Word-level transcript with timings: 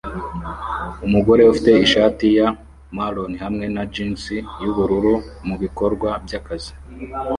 Umugore 1.05 1.41
ufite 1.51 1.71
ishati 1.85 2.25
ya 2.37 2.47
maroon 2.97 3.33
hamwe 3.43 3.65
na 3.75 3.83
jeans 3.93 4.23
yubururu 4.63 5.13
mubikorwa 5.47 6.09
byakazi 6.25 6.71